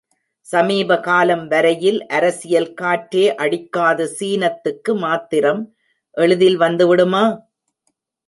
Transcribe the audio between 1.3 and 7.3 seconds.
வரையில் அரசியல் காற்றே அடிக்காத சீனத்துக்கு மாத்திரம் எளிதில் வந்துவிடுமா?